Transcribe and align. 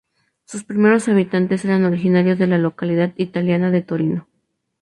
Sus 0.45 0.63
primeros 0.63 1.07
habitantes 1.09 1.63
eran 1.63 1.85
originarios 1.85 2.39
de 2.39 2.47
la 2.47 2.57
localidad 2.57 3.13
italiana 3.17 3.69
de 3.69 3.83
Torino. 3.83 4.27